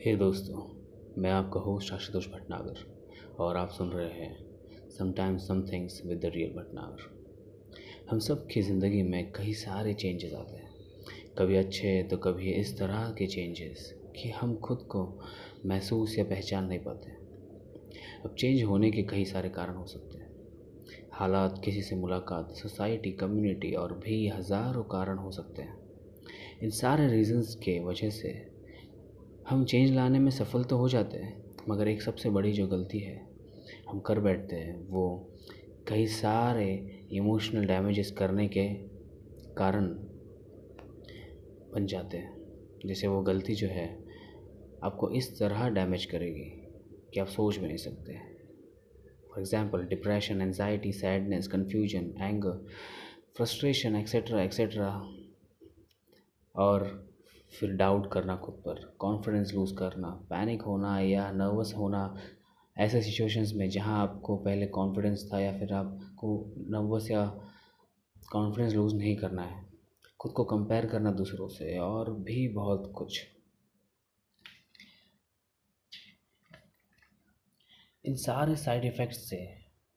[0.00, 0.60] हे दोस्तों,
[1.22, 2.78] मैं आपका होस्ट आशुतोष भटनागर
[3.38, 8.06] और आप सुन रहे हैं sometimes some things with the real Bhatnagar.
[8.10, 10.70] हम सब की ज़िंदगी में कई सारे चेंजेस आते हैं।
[11.38, 15.20] कभी अच्छे तो कभी इस तरह के चेंजेस कि हम खुद को
[15.66, 17.10] महसूस या पहचान नहीं पाते।
[18.24, 20.30] अब चेंज होने के कई सारे कारण हो सकते हैं।
[21.12, 25.78] हालात, किसी से मुलाकात सोसाइटी कम्युनिटी और भी हज़ारों कारण हो सकते हैं।
[26.62, 28.49] इन सारे रीज़न्स के वजह से
[29.50, 32.98] हम चेंज लाने में सफल तो हो जाते हैं, मगर एक सबसे बड़ी जो गलती
[32.98, 33.16] है,
[33.88, 35.32] हम कर बैठते हैं, वो
[35.88, 36.66] कई सारे
[37.12, 38.66] इमोशनल डैमेजेस करने के
[39.54, 39.88] कारण
[41.74, 42.32] बन जाते हैं।
[42.86, 43.88] जैसे वो गलती जो है,
[44.84, 46.48] आपको इस तरह डैमेज करेगी
[47.14, 48.18] कि आप सोच भी नहीं सकते।
[49.30, 52.66] For example depression anxiety sadness confusion anger
[53.36, 54.90] frustration etcetera etcetera
[56.54, 57.09] और
[57.52, 62.02] फिर डाउट करना खुद पर कॉन्फिडेंस लूज़ करना पैनिक होना या नर्वस होना,
[62.76, 66.32] ऐसे सिचुएशंस में जहाँ आपको पहले कॉन्फिडेंस था या फिर आपको
[66.70, 67.24] नर्वस या
[68.32, 69.64] कॉन्फिडेंस लूज़ नहीं करना है,
[70.20, 73.20] खुद को कंपेयर करना दूसरों से और भी बहुत कुछ।
[78.04, 79.46] इन सारे साइड इफ़ेक्ट्स से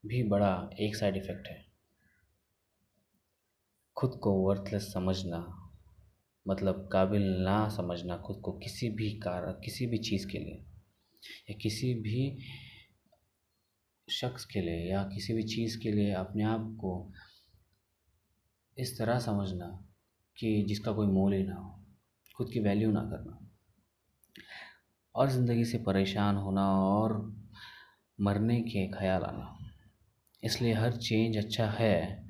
[0.04, 1.66] भी बड़ा एक साइड इफ़ेक्ट है,
[3.98, 5.63] खुद को वर्थलेस समझना।
[6.48, 10.66] मतलब काबिल ना समझना खुद को किसी भी कार किसी भी चीज़ के लिए
[11.50, 12.38] या किसी भी
[14.10, 17.12] शख्स के लिए या किसी भी चीज़ के लिए अपने आप को
[18.78, 19.86] इस तरह समझना
[20.38, 21.86] कि जिसका कोई मोल ही ना हो,
[22.38, 23.40] खुद की वैल्यू ना करना।
[25.16, 27.36] और ज़िंदगी से परेशान होना और
[28.22, 29.58] मरने के ख्याल आना।
[30.44, 32.26] इसलिए हर चेंज अच्छा है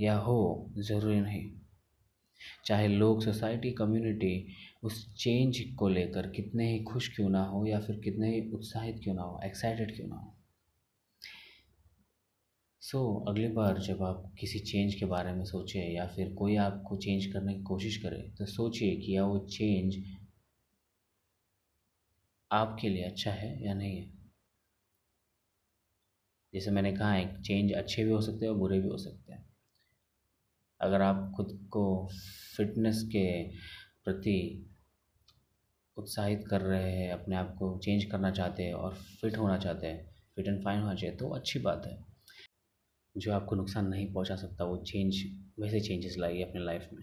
[0.00, 1.65] या हो, ज़रूरी नहीं।
[2.66, 4.32] चाहे लोग सोसाइटी कम्युनिटी
[4.82, 9.00] उस चेंज को लेकर कितने ही खुश क्यों ना हो या फिर कितने ही उत्साहित
[9.04, 10.34] क्यों ना हो एक्साइटेड क्यों ना हो।
[12.82, 16.56] सो so, अगली बार जब आप किसी चेंज के बारे में सोचें या फिर कोई
[16.56, 19.96] आपको चेंज करने की कोशिश करे तो सोचिए कि या वो चेंज
[22.50, 24.10] आपके लिए अच्छा है या नहीं है।
[26.52, 29.32] जैसे मैंने कहा है चेंज अच्छे भी हो सकते हैं और बुरे भी हो सकते
[29.32, 29.44] हैं।
[30.80, 31.84] अगर आप खुद को
[32.56, 33.26] फिटनेस के
[34.04, 34.38] प्रति
[35.96, 39.86] उत्साहित कर रहे हैं अपने आप को चेंज करना चाहते हैं और फिट होना चाहते
[39.86, 40.04] हैं
[40.36, 41.98] फिट एंड फाइन होना चाहिए तो अच्छी बात है।
[43.16, 45.22] जो आपको नुकसान नहीं पहुँचा सकता वो चेंज
[45.60, 47.02] वैसे चेंजेस लाइए अपने लाइफ में।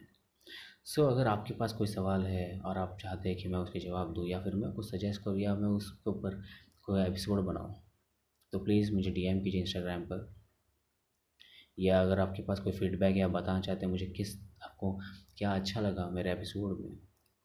[0.86, 3.80] सो so, अगर आपके पास कोई सवाल है और आप चाहते हैं कि मैं उसके
[3.80, 6.42] जवाब दूँ या फिर मैं कुछ सजेस्ट करूँ या मैं उसके ऊपर
[6.84, 7.74] कोई एपिसोड बनाऊँ
[8.54, 10.43] तो प्लीज़ मुझे डीएम कीजिए इंस्टाग्राम पर।
[11.80, 15.00] या अगर आपके पास कोई फीडबैक या बताना चाहते हैं मुझे किस, आपको
[15.38, 16.98] क्या अच्छा लगा मेरे एपिसोड में,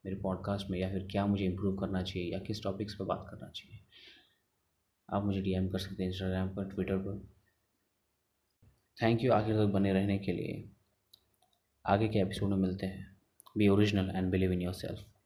[0.05, 3.27] मेरे पॉडकास्ट में, या फिर क्या मुझे इम्प्रूव करना चाहिए, या किस टॉपिक्स पर बात
[3.31, 3.81] करना चाहिए,
[5.09, 7.29] आप मुझे डीएम कर सकते हैं इंस्टाग्राम पर ट्विटर पर।
[9.03, 10.71] थैंक यू आखिर तक बने रहने के लिए।
[11.85, 13.17] आगे के एपिसोड में मिलते हैं।
[13.59, 15.09] Be original and believe in yourself